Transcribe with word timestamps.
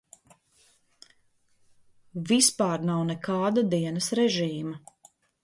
Vispār 2.31 2.87
nav 2.91 3.05
nekāda 3.11 3.67
dienas 3.75 4.11
režīma. 4.23 4.83